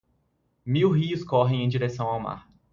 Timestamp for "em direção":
1.63-2.07